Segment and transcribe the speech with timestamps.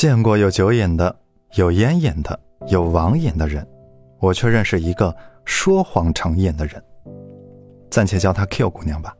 [0.00, 1.14] 见过有酒瘾的，
[1.56, 3.68] 有烟瘾的，有网瘾的人，
[4.18, 6.82] 我却认识一个说谎成瘾的人。
[7.90, 9.14] 暂且叫她 Q 姑娘吧。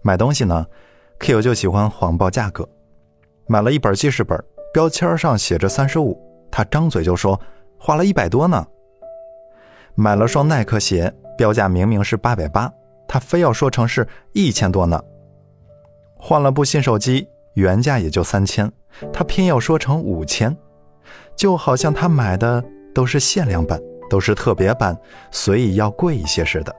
[0.00, 0.64] 买东西呢
[1.18, 2.64] ，Q 就喜欢谎报价格。
[3.48, 4.40] 买了一本记事本，
[4.72, 6.16] 标签上写着三十五，
[6.52, 7.40] 她张嘴就说
[7.76, 8.64] 花了一百多呢。
[9.96, 12.72] 买了双耐克鞋，标价明明是八百八，
[13.08, 15.02] 她非要说成是一千多呢。
[16.16, 18.70] 换了部新手机，原价也就三千。
[19.12, 20.56] 他偏要说成五千，
[21.34, 22.62] 就好像他买的
[22.94, 24.96] 都是限量版，都是特别版，
[25.32, 26.74] 所以要贵一些似的。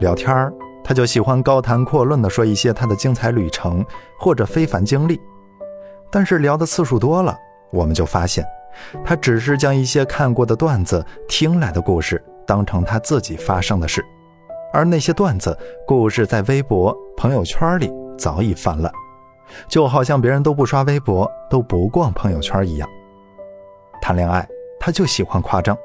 [0.00, 0.52] 聊天儿，
[0.84, 3.84] 他就喜欢高谈阔论地说一些他的精彩旅程
[4.18, 5.18] 或者非凡经历。
[6.10, 7.36] 但是聊的次数多了，
[7.70, 8.44] 我们就发现，
[9.04, 14.04] 他只是将一些看过的段子、听来的故事当成他自己发生的事，
[14.72, 15.56] 而那些段子、
[15.86, 18.92] 故事在微博、朋友圈里早已泛滥。
[19.68, 22.88] 就好像别人都不刷微博，都不逛朋友圈一样。
[24.00, 24.46] 谈恋爱，
[24.78, 25.76] 他就喜欢夸张。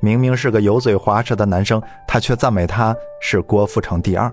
[0.00, 4.30] 明明是个油嘴滑舌的男生，他却赞美他是郭富城第二。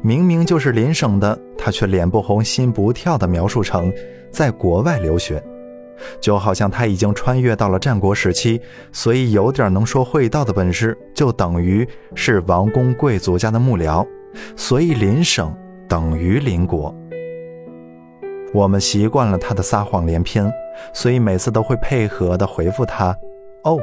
[0.00, 3.92] 明明就是邻省的，他却脸不红心不跳地描述成
[4.30, 5.42] 在国外留学。
[6.18, 8.58] 就好像他已经穿越到了战国时期，
[8.90, 14.06] 所以有点能说会道的本事，就等于是王公贵族家的幕僚，
[14.56, 15.54] 所以邻省
[15.86, 16.94] 等于邻国。
[18.52, 20.52] 我们习惯了他的撒谎连篇，
[20.92, 23.16] 所以每次都会配合的回复他。
[23.62, 23.78] 哦，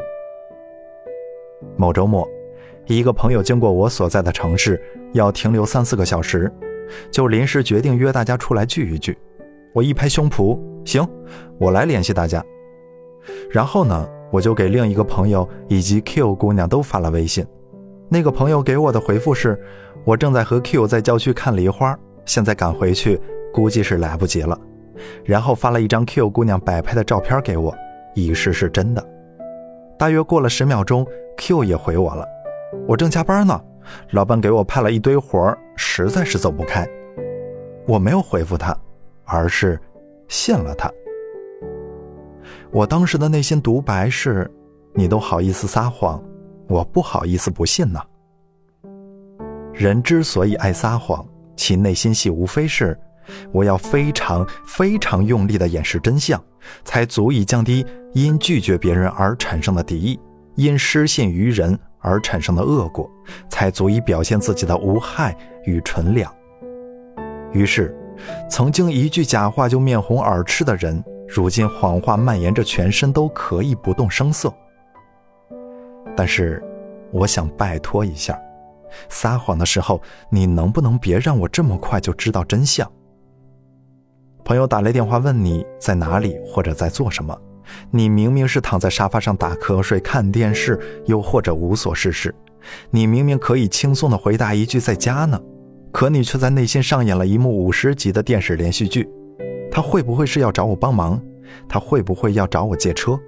[1.78, 2.28] 某周末，
[2.86, 4.82] 一个朋友经过我所在的城市，
[5.14, 6.52] 要停留三四个小时，
[7.10, 9.18] 就临时决定约大家出来聚一聚。
[9.74, 11.08] 我一拍胸脯，行，
[11.60, 12.44] 我来联系大家。
[13.50, 17.46] 然后呢，我就给另一个朋友以及 Q 姑娘都发了微信。
[18.10, 19.58] 那个朋友给我的回复是：
[20.04, 23.20] 我正在和 Q 在郊区看梨花，现在赶回去。
[23.54, 24.60] 估计是来不及了，
[25.24, 27.76] 然后发了一张 Q 姑娘摆拍的照片给我，
[28.14, 29.06] 以示是真的。
[29.98, 31.06] 大约过了十秒钟
[31.38, 32.26] ，Q 也回我了。
[32.88, 33.60] 我正加班呢，
[34.12, 36.88] 老板给我派了一堆活实在是走不开。
[37.88, 38.78] 我没有回复他，
[39.24, 39.80] 而是
[40.28, 40.92] 信了他。
[42.70, 44.50] 我当时的内心独白是：
[44.94, 46.22] 你都好意思撒谎，
[46.68, 48.00] 我不好意思不信呢。
[49.74, 52.98] 人之所以爱撒谎，其内心戏无非是。
[53.52, 56.42] 我要非常非常用力地掩饰真相，
[56.84, 60.20] 才足以降低因拒绝别人而产生的敌意，
[60.56, 63.10] 因失信于人而产生的恶果，
[63.50, 66.34] 才足以表现自己的无害与纯良。
[67.52, 67.96] 于是，
[68.50, 74.54] 曾经一句假话就面红耳赤的人，如今谎话蔓延着全身都可以不动声色。
[76.16, 76.64] 但是，
[77.12, 78.40] 我想拜托一下，
[79.08, 82.92] 撒谎的时候，你能不能别让我这么快就知道真相？
[84.48, 87.38] 朋友打来电话问你在哪里或者在做什么，
[87.92, 92.34] 你明明是躺在沙发上打瞌睡看电视，又或者无所事事，
[92.90, 95.38] 你明明可以轻松的回答一句在家呢，
[95.92, 99.10] 可你却在内心上演了一幕五十集的电视连续剧。
[99.70, 101.22] 他会不会是要找我帮忙？
[101.68, 103.20] 他会不会要找我借车？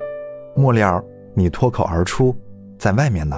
[0.56, 1.04] 末了，
[1.34, 2.34] 你脱口而出
[2.78, 3.38] 在外面呢。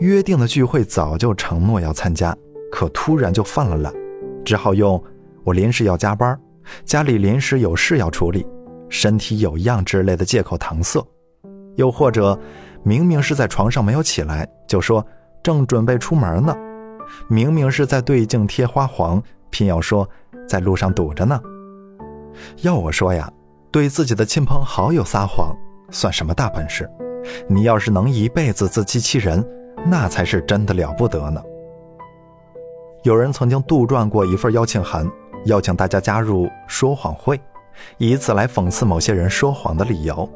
[0.00, 2.36] 约定的聚会早就承诺要参加，
[2.70, 3.90] 可突然就犯了懒，
[4.44, 5.02] 只好用。
[5.46, 6.36] 我临时要加班，
[6.84, 8.44] 家里临时有事要处理，
[8.88, 11.00] 身体有恙之类的借口搪塞，
[11.76, 12.36] 又或者
[12.82, 15.06] 明明是在床上没有起来，就说
[15.44, 16.52] 正准备出门呢；
[17.28, 20.08] 明明是在对镜贴花黄，偏要说
[20.48, 21.40] 在路上堵着呢。
[22.62, 23.32] 要我说呀，
[23.70, 25.56] 对自己的亲朋好友撒谎
[25.92, 26.90] 算什么大本事？
[27.48, 29.46] 你要是能一辈子自欺欺人，
[29.86, 31.40] 那才是真的了不得呢。
[33.04, 35.08] 有人曾经杜撰过一份邀请函。
[35.46, 37.40] 邀请大家加入说谎会，
[37.98, 40.28] 以此来讽刺某些人说谎的理由。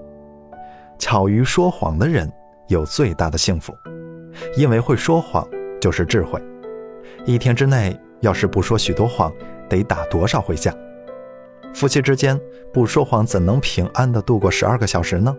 [0.99, 2.31] 巧于说谎的人
[2.69, 3.73] 有最大的幸福，
[4.57, 5.47] 因为会说谎
[5.81, 6.41] 就是智慧。
[7.25, 9.33] 一天之内要是不说许多谎，
[9.69, 10.75] 得打多少回架？
[11.75, 12.39] 夫妻之间
[12.73, 15.35] 不说谎，怎能平安的度过十二个小时呢？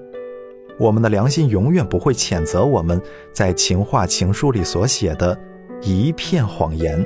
[0.80, 3.00] 我们的良心永远不会谴责我们
[3.32, 5.38] 在情话情书里所写的
[5.82, 7.06] 一片谎言。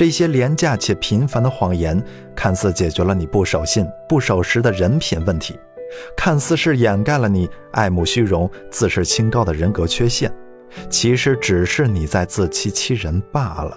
[0.00, 2.02] 这些廉价且频繁的谎言，
[2.34, 5.60] 看似解决了你不守信、不守时的人品问题，
[6.16, 10.34] 看似是掩盖了你爱慕虚荣、自视清高的人格缺陷，
[10.88, 13.76] 其实只是你在自欺欺人罢了。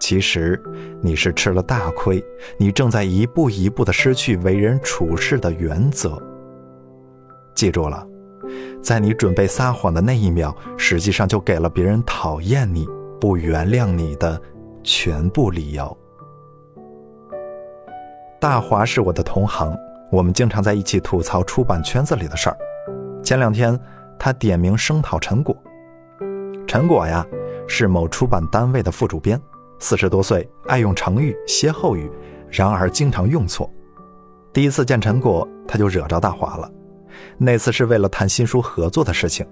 [0.00, 0.58] 其实
[1.02, 2.24] 你是吃了大亏，
[2.56, 6.18] 你正在一步一步的失去为人处事的原则。
[7.54, 8.02] 记住了，
[8.80, 12.88] 在你准备撒谎的那一秒，实际上就给了别人讨厌你、
[13.20, 14.40] 不原谅你的。
[14.84, 15.96] 全部理由。
[18.38, 19.74] 大华是我的同行，
[20.12, 22.56] 我们经常在一起吐槽出版圈子里的事儿。
[23.22, 23.78] 前两天，
[24.18, 25.56] 他点名声讨陈果。
[26.68, 27.26] 陈果呀，
[27.66, 29.40] 是某出版单位的副主编，
[29.78, 32.10] 四十多岁，爱用成语、歇后语，
[32.50, 33.68] 然而经常用错。
[34.52, 36.70] 第一次见陈果，他就惹着大华了。
[37.38, 39.46] 那次是为了谈新书合作的事情，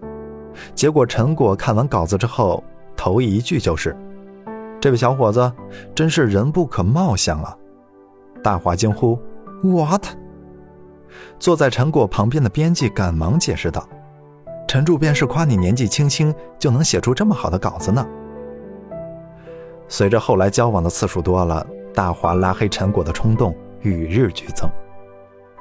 [0.75, 2.63] 结果陈果看完稿子之后，
[2.95, 3.97] 头一句就是
[4.83, 5.53] ：“这位小伙子，
[5.95, 7.57] 真是人不可貌相啊！”
[8.43, 9.17] 大华惊呼
[9.63, 10.07] ：“What？”
[11.39, 13.89] 坐在陈果旁边的编辑赶忙解释道
[14.67, 18.05] ：“陈主编是夸你年纪轻轻就能写出这么好的稿子呢。”
[19.87, 21.65] 随着后来交往的次数多了，
[21.95, 24.69] 大华拉黑陈果的冲动与日俱增。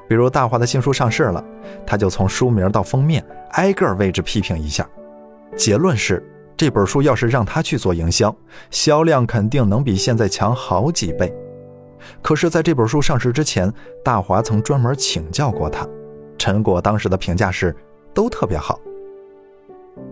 [0.10, 1.46] 比如大华的新书上市了，
[1.86, 4.90] 他就从书名到封面挨个位置批评一下，
[5.56, 6.28] 结论是
[6.62, 8.36] 这本书要是让他去做营销，
[8.70, 11.34] 销量肯定能比现在强好几倍。
[12.22, 13.74] 可是，在这本书上市之前，
[14.06, 15.90] 大华曾专门请教过他，
[16.38, 17.76] 陈果当时的评价是
[18.14, 18.80] 都特别好。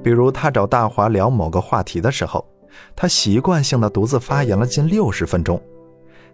[0.04, 2.44] 比如他找大华聊某个话题的时候，
[2.96, 5.62] 他习惯性的独自发言了近六十分钟，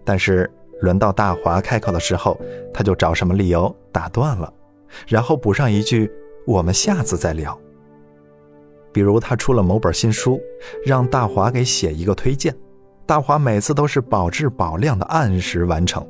[0.05, 0.49] 但是。
[0.81, 2.39] 轮到大华开口的时候，
[2.73, 4.53] 他就找什么理由打断了，
[5.07, 6.09] 然后补上一句
[6.47, 7.57] ：“我们下次再聊。”
[8.95, 10.39] 比如他出了某本新书，
[10.85, 12.55] 让大华给写一个推荐，
[13.05, 16.07] 大华每次都是保质保量的按时完成。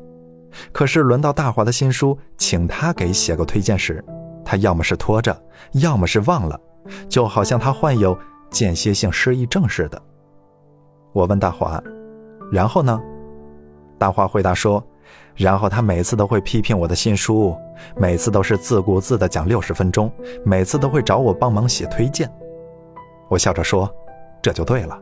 [0.72, 4.06] 可是轮到大华的新书，请他给写个推荐时，
[4.46, 5.36] 他要么是拖着，
[5.72, 6.60] 要么是忘了，
[7.10, 8.16] 就好像他患有
[8.52, 10.00] 间歇性失忆症似的。
[11.12, 11.82] 我问大华
[12.54, 13.02] ：“然后呢？”
[13.98, 14.86] 大华回答说
[15.34, 17.58] ：“然后他每次都会批评我的新书，
[17.98, 20.12] 每次都是自顾自的讲六十分钟，
[20.46, 22.32] 每次都会找我帮忙写推荐。”
[23.30, 23.90] 我笑着说
[24.42, 25.00] ：“这就对了，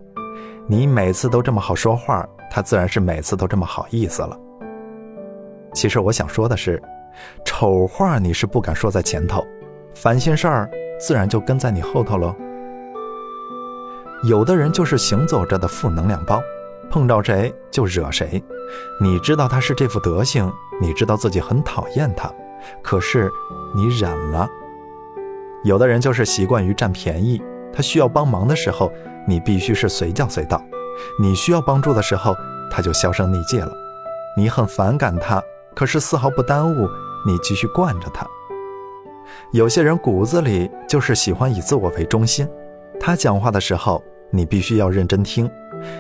[0.68, 4.38] 你每次都这么好说话，他自然是每次都这么好意思了。”
[5.74, 6.82] 其实我想说的是，
[7.46, 9.44] 丑话你是不敢说在前头，
[9.94, 12.36] 烦心事儿自然就跟在你后头喽。
[14.24, 16.42] 有的人就是行走着的负能量包。
[16.92, 18.44] 碰着谁就惹谁，
[19.02, 22.32] 你知道他是这副德行，你知道自己很讨厌他，
[22.84, 23.32] 可是
[23.74, 24.48] 你忍了。
[25.64, 27.42] 有的人就是习惯于占便宜，
[27.74, 28.92] 他需要帮忙的时候，
[29.28, 30.58] 你必须是随叫随到；
[31.20, 32.36] 你需要帮助的时候，
[32.70, 33.72] 他就销声匿迹了。
[34.38, 35.42] 你很反感他，
[35.76, 36.88] 可是丝毫不耽误
[37.26, 38.26] 你继续惯着他。
[39.52, 42.48] 有些人骨子里就是喜欢以自我为中心，
[43.00, 45.50] 他讲话的时候，你必须要认真听。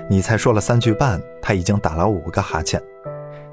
[0.10, 2.82] 你才说了三句半，他已经打了五个哈欠。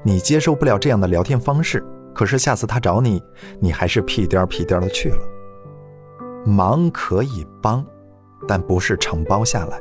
[0.03, 1.83] 你接受不了这样的聊天方式，
[2.13, 3.21] 可是下次他找你，
[3.59, 5.17] 你还是屁颠屁颠的去了。
[6.45, 7.85] 忙可以帮，
[8.47, 9.79] 但不是承包下来，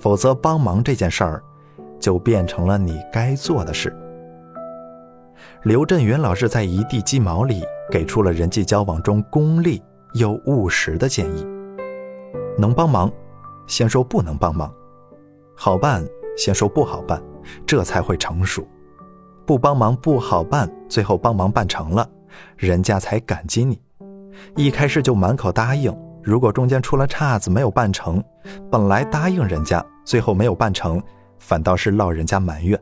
[0.00, 1.42] 否则帮忙这件事儿
[1.98, 3.94] 就变成了你该做的事。
[5.62, 9.82] 刘震云老师在《一地鸡毛》里给出了人际交往中功利
[10.14, 11.46] 又务实的建议：
[12.56, 13.10] 能帮忙，
[13.66, 14.72] 先说不能帮忙。
[15.56, 16.04] 好办，
[16.36, 17.22] 先说不好办，
[17.66, 18.66] 这才会成熟。
[19.44, 22.08] 不帮忙不好办，最后帮忙办成了，
[22.56, 23.80] 人家才感激你。
[24.54, 28.22] 一开始就满口答应，如果中间出了岔子没有办成，
[28.70, 31.02] 本来答应人家，最后没有办成，
[31.38, 32.78] 反倒是落人家埋怨。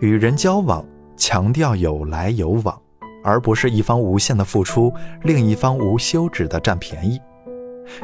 [0.00, 0.84] 与人交往，
[1.16, 2.80] 强调有来有往，
[3.24, 7.20] 而不是一方无限的付出，另一方无休止的占便宜。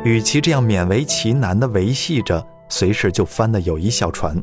[0.04, 2.46] 与其这样勉为其难的维系着。
[2.68, 4.34] 随时就翻的友谊小船，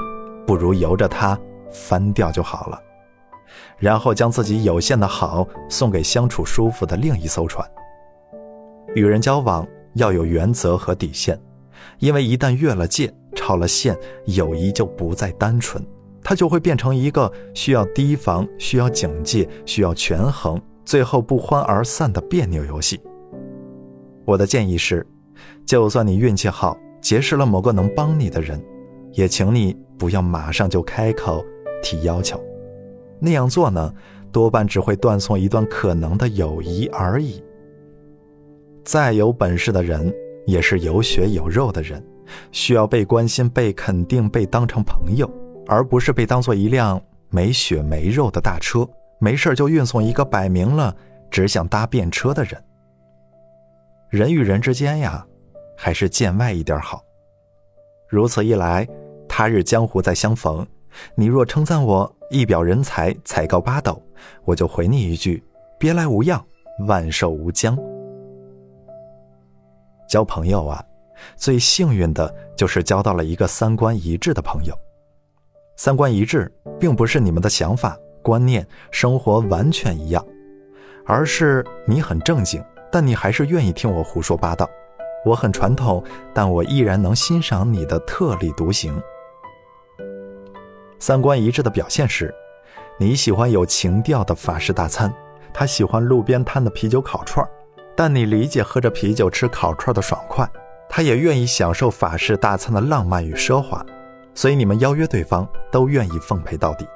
[0.46, 1.36] 不如由着它
[1.72, 2.80] 翻掉就好了。
[3.80, 7.68] 然后将自己有限的好送给相处舒服的另一艘船。
[9.00, 11.40] 与人交往要有原则和底线，
[12.00, 15.82] 因为一旦越了界、超了线，友谊就不再单纯，
[16.22, 23.00] 它就会变成一个需要提防、需要警戒、需要权衡，最后不欢而散的别扭游戏。
[24.26, 25.08] 我的建议是，
[25.66, 26.78] 就算你运气好。
[27.02, 28.62] 结识了某个能帮你的人，
[29.14, 31.42] 也请你不要马上就开口
[31.82, 32.38] 提要求，
[33.22, 33.94] 那样做呢，
[34.34, 37.42] 多半只会断送一段可能的友谊而已。
[38.84, 40.14] 再有本事的人，
[40.46, 42.04] 也是有血有肉的人，
[42.52, 45.30] 需要被关心、被肯定、被当成朋友，
[45.68, 48.88] 而不是被当做一辆没血没肉的大车，
[49.20, 50.96] 没事就运送一个摆明了
[51.32, 52.64] 只想搭便车的人。
[54.10, 55.26] 人与人之间呀。
[55.82, 57.02] 还是见外一点好。
[58.10, 58.86] 如此一来，
[59.30, 60.68] 他日江湖再相逢，
[61.16, 64.04] 你若称赞我一表人才、才高八斗，
[64.44, 65.42] 我就回你一句：
[65.80, 66.46] 别来无恙，
[66.86, 67.80] 万寿无疆。
[70.10, 70.84] 交朋友啊，
[71.36, 74.74] 最幸运的就是交到了一个三观一致的朋友。
[75.78, 80.26] 三观一致，并不是你们的想法观念、生活完全一样，
[81.06, 82.62] 而是你很正经，
[82.92, 84.66] 但你还是愿意听我胡说八道；
[85.24, 89.00] 我很传统，但我依然能欣赏你的特立独行。
[90.98, 92.34] 三观一致的表现是，
[92.98, 95.14] 你喜欢有情调的法式大餐，
[95.54, 97.50] 他喜欢路边摊的啤酒烤串儿
[98.00, 100.50] 但你理解喝着啤酒吃烤串的爽快，
[100.88, 103.86] 他也愿意享受法式大餐的浪漫与奢华，
[104.34, 106.88] 所以你们邀约对方都愿意奉陪到底。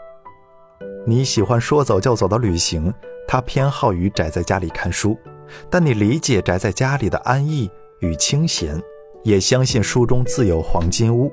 [1.06, 2.94] 你喜欢说走就走的旅行，
[3.28, 5.18] 他偏好于宅在家里看书，
[5.70, 7.70] 但你理解宅在家里的安逸
[8.00, 8.82] 与清闲，
[9.26, 11.30] 也相信书中自有黄金屋。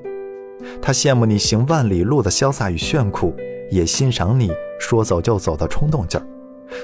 [0.81, 3.33] 他羡慕你行万里路的潇洒与炫酷，
[3.69, 4.51] 也欣赏你
[4.81, 6.27] 说走就走的冲动劲儿，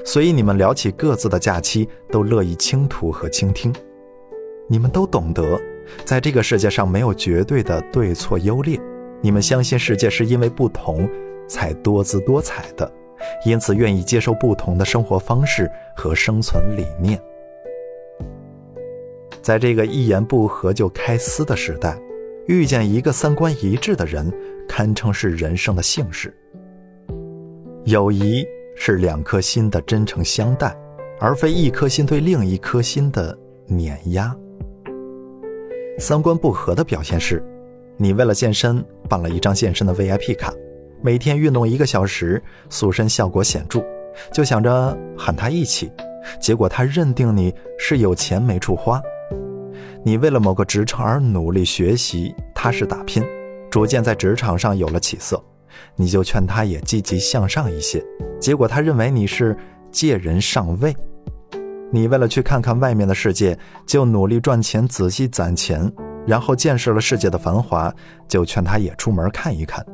[0.05, 3.73] 所以你们聊起各自的假期，都乐意倾吐和倾听。
[4.67, 5.59] 你们都懂得，
[6.05, 8.79] 在这个世界上没有绝对的对错优劣，
[9.21, 11.09] 你们相信世界是因为不同
[11.47, 12.91] 才多姿多彩的，
[13.45, 17.19] 因此愿意接受不同的生活方式和生存理念。
[19.41, 21.97] 在这个一言不合就开撕的时代。
[22.47, 24.31] 遇见一个三观一致的人，
[24.69, 26.33] 堪称是人生的幸事。
[27.83, 28.45] 友谊
[28.79, 30.73] 是两颗心的真诚相待，
[31.19, 34.33] 而非一颗心对另一颗心的碾压。
[35.97, 37.43] 三观不合的表现是，
[37.97, 40.53] 你为了健身办了一张健身的 VIP 卡，
[41.01, 43.83] 每天运动一个小时，塑身效果显著，
[44.31, 45.91] 就想着喊他一起，
[46.39, 49.01] 结果他认定你是有钱没处花。
[50.03, 53.23] 你为了某个职称而努力学习，踏实打拼，
[53.71, 55.43] 逐渐在职场上有了起色，
[55.95, 58.03] 你就劝他也积极向上一些。
[58.39, 59.57] 结果他认为你是
[59.91, 60.95] 借人上位。
[61.91, 65.89] 你为了去看看外面的世界，就努力赚钱，仔细攒钱，
[66.25, 67.93] 然后见识了世界的繁华，
[68.27, 69.85] 就劝他也出门看一看。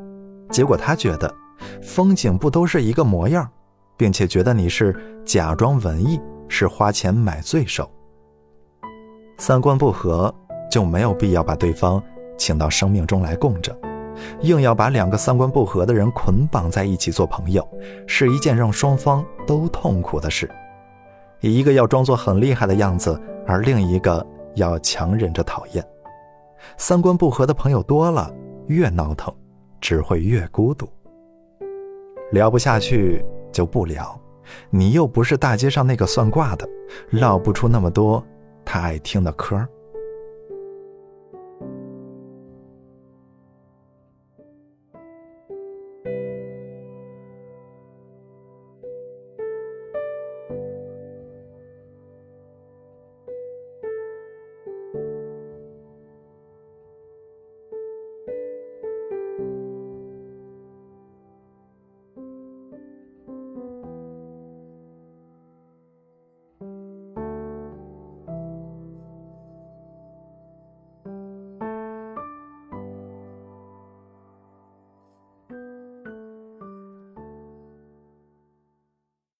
[0.50, 1.32] 结果他觉得
[1.80, 3.48] 风景不都是一个模样，
[3.96, 7.88] 并且觉得你是假装文艺，是花钱买罪受。
[9.38, 10.34] 三观不合
[10.70, 12.02] 就没有必要把对方
[12.36, 13.76] 请到生命中来供着，
[14.40, 17.66] 硬要把两个三观不合的人捆绑在一起做朋友，
[18.06, 20.50] 是一件让双方都痛苦的事。
[21.40, 25.84] 一个要装作很厉害的样子，而另一个要强忍着讨厌。
[26.78, 28.32] 三观不合的朋友多了，
[28.68, 29.32] 越闹腾，
[29.80, 30.88] 只会越孤独。
[32.32, 34.18] 聊不下去就不聊，
[34.70, 36.66] 你又不是大街上那个算卦的，
[37.10, 38.24] 唠不出那么多。
[38.64, 39.68] 他爱听的嗑儿